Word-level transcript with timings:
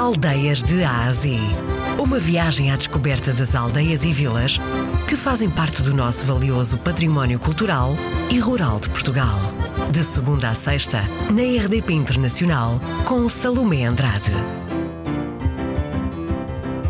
Aldeias 0.00 0.62
de 0.62 0.82
Ásia. 0.82 1.38
Uma 1.98 2.18
viagem 2.18 2.70
à 2.70 2.76
descoberta 2.76 3.34
das 3.34 3.54
aldeias 3.54 4.02
e 4.02 4.10
vilas 4.10 4.58
que 5.06 5.14
fazem 5.14 5.50
parte 5.50 5.82
do 5.82 5.94
nosso 5.94 6.24
valioso 6.24 6.78
património 6.78 7.38
cultural 7.38 7.90
e 8.32 8.38
rural 8.38 8.80
de 8.80 8.88
Portugal. 8.88 9.38
De 9.92 10.02
segunda 10.02 10.48
a 10.48 10.54
sexta, 10.54 11.02
na 11.30 11.42
RDP 11.42 11.92
Internacional, 11.92 12.80
com 13.04 13.28
Salomé 13.28 13.84
Andrade. 13.84 14.32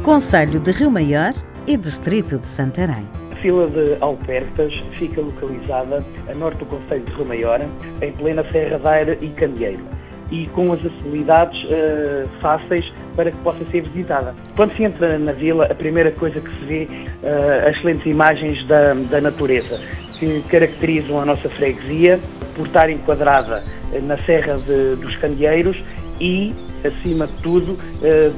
Conselho 0.05 0.61
de 0.61 0.71
Rio 0.71 0.93
Maior 0.93 1.33
e 1.67 1.77
Distrito 1.77 2.39
de 2.39 2.47
Santarém. 2.47 3.09
A 3.33 3.35
Vila 3.43 3.67
de 3.67 3.97
Alpertas 4.01 4.73
fica 4.97 5.21
localizada 5.21 6.07
a 6.29 6.35
norte 6.37 6.59
do 6.59 6.67
Conselho 6.67 7.05
de 7.05 7.11
Rio 7.11 7.27
Maior, 7.27 7.61
em 8.01 8.13
plena 8.13 8.49
Serra 8.53 8.79
da 8.79 8.91
Aire 8.93 9.19
e 9.21 9.31
Candeeiro 9.31 10.00
e 10.31 10.47
com 10.49 10.73
as 10.73 10.79
acessibilidades 10.81 11.63
uh, 11.65 12.29
fáceis 12.41 12.91
para 13.17 13.31
que 13.31 13.37
possa 13.39 13.65
ser 13.67 13.83
visitada. 13.83 14.35
Quando 14.55 14.75
se 14.75 14.85
entra 14.85 15.19
na 15.19 15.33
vila, 15.33 15.67
a 15.67 15.75
primeira 15.75 16.11
coisa 16.13 16.41
que 16.41 16.51
se 16.51 16.65
vê 16.65 16.89
uh, 17.23 17.69
as 17.69 17.77
excelentes 17.77 18.07
imagens 18.07 18.67
da, 18.67 18.95
da 18.95 19.21
natureza 19.21 19.81
que 20.19 20.43
caracterizam 20.49 21.21
a 21.21 21.25
nossa 21.25 21.49
freguesia 21.49 22.21
por 22.55 22.67
estar 22.67 22.91
enquadrada 22.91 23.65
na 24.03 24.19
Serra 24.19 24.59
de, 24.59 24.97
dos 24.97 25.17
Candeeiros 25.17 25.83
e, 26.21 26.55
acima 26.85 27.27
de 27.27 27.33
tudo, 27.43 27.79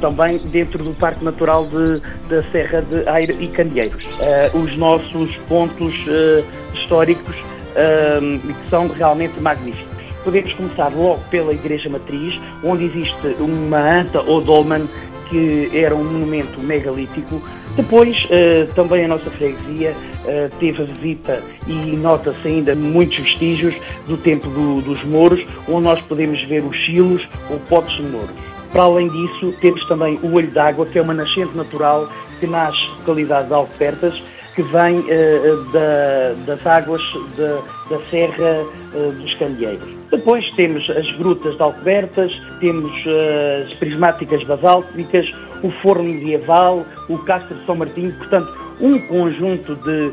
também 0.00 0.38
dentro 0.38 0.84
do 0.84 0.94
Parque 0.94 1.24
Natural 1.24 1.66
de, 1.66 2.00
da 2.28 2.42
Serra 2.52 2.82
de 2.82 3.08
Aire 3.08 3.36
e 3.40 3.48
Candeeiros. 3.48 4.00
Os 4.54 4.78
nossos 4.78 5.36
pontos 5.48 5.92
históricos 6.72 7.34
que 7.34 8.70
são 8.70 8.86
realmente 8.86 9.40
magníficos. 9.40 10.01
Podemos 10.24 10.52
começar 10.54 10.88
logo 10.88 11.20
pela 11.30 11.52
Igreja 11.52 11.88
Matriz, 11.88 12.40
onde 12.62 12.84
existe 12.84 13.26
uma 13.40 13.78
anta 13.78 14.20
ou 14.22 14.40
dolmen 14.40 14.88
que 15.28 15.70
era 15.72 15.94
um 15.94 16.04
monumento 16.04 16.60
megalítico. 16.60 17.42
Depois, 17.74 18.24
uh, 18.26 18.72
também 18.74 19.06
a 19.06 19.08
nossa 19.08 19.30
freguesia 19.30 19.92
uh, 19.92 20.54
teve 20.60 20.82
a 20.82 20.84
visita 20.84 21.42
e 21.66 21.96
nota-se 21.96 22.46
ainda 22.46 22.74
muitos 22.74 23.16
vestígios 23.16 23.74
do 24.06 24.18
tempo 24.18 24.48
do, 24.50 24.82
dos 24.82 25.02
Mouros, 25.04 25.44
onde 25.66 25.84
nós 25.84 26.00
podemos 26.02 26.40
ver 26.42 26.62
os 26.62 26.84
silos 26.84 27.26
ou 27.50 27.58
potes 27.60 27.96
de 27.96 28.02
Mouros. 28.02 28.30
Para 28.70 28.82
além 28.82 29.08
disso, 29.08 29.54
temos 29.60 29.86
também 29.86 30.18
o 30.22 30.34
Olho 30.34 30.50
d'Água, 30.50 30.86
que 30.86 30.98
é 30.98 31.02
uma 31.02 31.14
nascente 31.14 31.56
natural 31.56 32.08
que 32.38 32.46
nasce 32.46 32.86
na 32.86 32.96
localidade 32.98 33.48
de 33.48 33.54
Alcobertas, 33.54 34.22
que 34.54 34.62
vem 34.62 34.98
uh, 34.98 35.72
da, 35.72 36.34
das 36.46 36.66
águas 36.66 37.02
da, 37.36 37.58
da 37.88 38.02
Serra 38.10 38.64
dos 39.18 39.34
Candeeiros. 39.34 40.02
Depois 40.12 40.50
temos 40.50 40.88
as 40.90 41.10
grutas 41.12 41.56
de 41.56 41.62
Alcobertas, 41.62 42.38
temos 42.60 42.90
uh, 43.06 43.66
as 43.66 43.72
prismáticas 43.78 44.42
basálticas, 44.44 45.32
o 45.62 45.70
forno 45.70 46.04
medieval, 46.04 46.84
o 47.08 47.16
castro 47.16 47.56
de 47.56 47.64
São 47.64 47.76
Martinho, 47.76 48.12
portanto, 48.18 48.54
um 48.78 48.98
conjunto 49.06 49.74
de, 49.74 50.12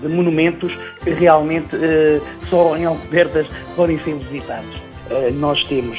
de 0.00 0.08
monumentos 0.08 0.72
que 1.02 1.10
realmente 1.10 1.74
uh, 1.74 2.22
só 2.48 2.76
em 2.76 2.84
Alcobertas 2.84 3.48
podem 3.74 3.98
ser 3.98 4.14
visitados. 4.14 4.72
Uh, 5.10 5.32
nós 5.32 5.64
temos 5.64 5.98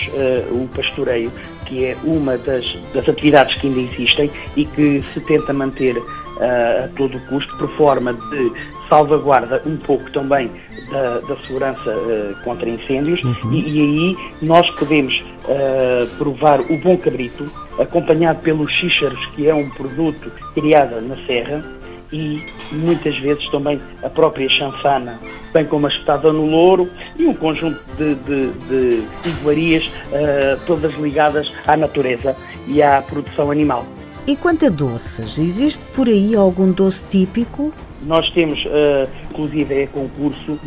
o 0.50 0.70
pastoreio, 0.74 1.30
que 1.66 1.88
é 1.88 1.98
uma 2.06 2.38
das, 2.38 2.78
das, 2.94 3.10
atividades 3.10 3.54
que 3.56 3.68
ainda 3.68 3.82
existem 3.82 4.32
e 4.56 4.66
que 4.66 5.04
se 5.14 5.20
tenta 5.20 5.52
manter 5.52 6.02
a 6.42 6.88
todo 6.98 7.20
custo, 7.28 7.56
por 7.58 7.70
forma 7.70 8.14
de 8.14 8.52
salvaguarda 8.90 9.62
um 9.66 9.78
pouco 9.78 10.10
também 10.12 10.52
da, 10.90 11.20
da 11.20 11.38
segurança 11.44 11.96
uh, 11.96 12.44
contra 12.44 12.70
incêndios 12.70 13.24
uhum. 13.24 13.54
e, 13.54 13.70
e, 13.70 13.82
aí 13.82 14.18
nós 14.42 14.70
podemos 14.72 15.18
uh, 15.46 16.08
provar 16.18 16.60
o 16.60 16.78
bom 16.82 16.98
cabrito, 16.98 17.50
acompanhado 17.80 18.42
pelos 18.42 18.72
xícharos, 18.74 19.24
que 19.28 19.48
é 19.48 19.56
um 19.56 19.70
produto 19.70 20.30
criado 20.54 21.00
na 21.02 21.16
serra, 21.26 21.64
e 22.12 22.46
muitas 22.74 23.18
vezes 23.20 23.50
também 23.50 23.80
a 24.04 24.10
própria 24.10 24.50
chanfana, 24.50 25.18
bem 25.54 25.66
como 25.66 25.88
a 25.88 25.90
espetada 25.90 26.34
no 26.34 26.46
louro 26.46 26.90
e 27.18 27.26
um 27.26 27.34
conjunto 27.34 27.80
de, 27.96 28.16
de, 28.16 28.52
de 28.52 29.04
iguarias, 29.30 29.86
uh, 29.86 30.60
todas 30.68 30.94
ligadas 30.96 31.50
à 31.66 31.78
natureza 31.78 32.36
e 32.68 32.84
à 32.84 33.02
produção 33.02 33.50
animal. 33.50 33.86
E 34.28 34.36
quanto 34.36 34.66
a 34.66 34.70
doces, 34.70 35.40
existe 35.40 35.84
por 35.96 36.08
aí 36.08 36.36
algum 36.36 36.72
doce 36.72 37.04
típico 37.10 37.74
nós 38.04 38.30
temos, 38.32 38.64
uh, 38.66 39.08
inclusive, 39.30 39.84
é 39.84 39.88
concurso 39.88 40.60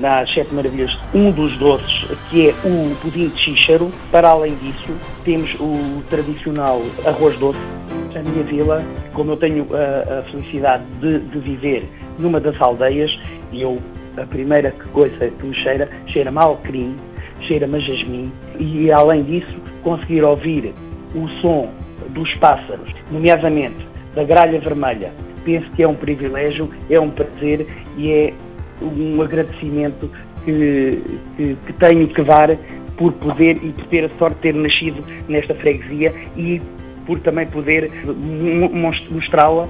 nas 0.00 0.32
Sete 0.32 0.52
Maravilhas, 0.52 0.96
um 1.14 1.30
dos 1.30 1.56
doces, 1.58 2.04
que 2.28 2.48
é 2.48 2.54
o 2.64 2.94
pudim 2.96 3.28
de 3.28 3.38
xícharo. 3.38 3.90
Para 4.10 4.30
além 4.30 4.56
disso, 4.56 4.96
temos 5.24 5.54
o 5.60 6.02
tradicional 6.10 6.82
arroz 7.06 7.38
doce. 7.38 7.58
A 8.14 8.28
minha 8.28 8.42
vila, 8.42 8.84
como 9.12 9.32
eu 9.32 9.36
tenho 9.36 9.68
a, 9.72 10.18
a 10.18 10.22
felicidade 10.22 10.82
de, 11.00 11.20
de, 11.20 11.38
viver 11.38 11.88
numa 12.18 12.40
das 12.40 12.60
aldeias, 12.60 13.16
e 13.52 13.62
eu, 13.62 13.78
a 14.16 14.26
primeira 14.26 14.74
coisa 14.92 15.30
que 15.30 15.46
me 15.46 15.54
cheira, 15.54 15.88
cheira-me 16.08 16.40
cheira-me 17.42 17.76
a 17.76 17.80
jasmim, 17.80 18.32
e 18.58 18.90
além 18.90 19.22
disso, 19.22 19.56
conseguir 19.82 20.24
ouvir 20.24 20.74
o 21.14 21.28
som 21.40 21.70
dos 22.08 22.34
pássaros, 22.34 22.92
nomeadamente 23.10 23.86
da 24.14 24.24
gralha 24.24 24.58
vermelha, 24.58 25.12
penso 25.44 25.70
que 25.72 25.82
é 25.82 25.88
um 25.88 25.94
privilégio, 25.94 26.70
é 26.88 26.98
um 27.00 27.10
prazer 27.10 27.66
e 27.96 28.10
é 28.10 28.32
um 28.82 29.22
agradecimento 29.22 30.10
que, 30.44 31.02
que, 31.36 31.56
que 31.66 31.72
tenho 31.74 32.08
que 32.08 32.22
dar 32.22 32.56
por 32.96 33.12
poder 33.14 33.56
e 33.62 33.72
por 33.72 33.84
ter 33.86 34.04
a 34.04 34.08
sorte 34.18 34.36
de 34.36 34.40
ter 34.42 34.54
nascido 34.54 35.04
nesta 35.28 35.54
freguesia 35.54 36.12
e 36.36 36.60
por 37.06 37.18
também 37.20 37.46
poder 37.46 37.90
mostrá-la 39.10 39.68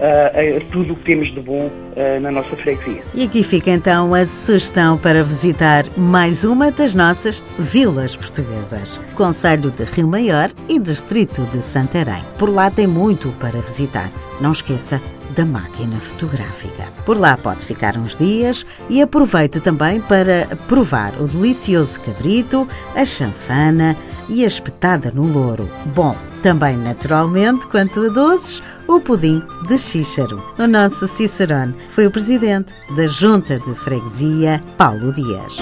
uh, 0.00 0.64
tudo 0.70 0.94
o 0.94 0.96
que 0.96 1.04
temos 1.04 1.32
de 1.32 1.40
bom 1.40 1.66
uh, 1.66 2.20
na 2.20 2.30
nossa 2.30 2.56
freguesia. 2.56 3.02
E 3.14 3.24
aqui 3.24 3.42
fica 3.42 3.70
então 3.70 4.14
a 4.14 4.26
sugestão 4.26 4.98
para 4.98 5.22
visitar 5.22 5.84
mais 5.96 6.44
uma 6.44 6.70
das 6.70 6.94
nossas 6.94 7.42
vilas 7.58 8.16
portuguesas. 8.16 8.98
Conselho 9.14 9.70
de 9.70 9.84
Rio 9.84 10.08
Maior 10.08 10.50
e 10.68 10.78
Distrito 10.78 11.42
de 11.52 11.62
Santarém. 11.62 12.22
Por 12.38 12.48
lá 12.48 12.70
tem 12.70 12.86
muito 12.86 13.28
para 13.40 13.60
visitar. 13.60 14.10
Não 14.40 14.52
esqueça 14.52 15.00
da 15.36 15.44
máquina 15.44 15.98
fotográfica. 16.00 16.84
Por 17.04 17.18
lá 17.18 17.36
pode 17.36 17.64
ficar 17.64 17.96
uns 17.96 18.16
dias 18.16 18.66
e 18.88 19.00
aproveite 19.00 19.60
também 19.60 20.00
para 20.00 20.46
provar 20.66 21.12
o 21.20 21.28
delicioso 21.28 22.00
cabrito, 22.00 22.66
a 22.96 23.04
chanfana 23.04 23.96
e 24.30 24.44
a 24.44 24.46
espetada 24.46 25.10
no 25.10 25.26
louro. 25.26 25.68
Bom, 25.94 26.16
também 26.42 26.76
naturalmente, 26.76 27.66
quanto 27.66 28.00
a 28.00 28.08
doces, 28.08 28.62
o 28.88 29.00
pudim 29.00 29.42
de 29.66 29.76
xícharo. 29.76 30.42
O 30.58 30.66
nosso 30.66 31.06
Cicerone 31.06 31.74
foi 31.90 32.06
o 32.06 32.10
presidente 32.10 32.72
da 32.96 33.06
Junta 33.06 33.58
de 33.58 33.74
Freguesia, 33.74 34.60
Paulo 34.78 35.12
Dias. 35.12 35.58